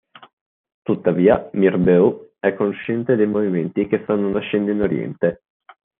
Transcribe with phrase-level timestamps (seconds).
[0.81, 5.43] Tuttavia Mirbeau è cosciente dei movimenti che stanno nascendo in Oriente.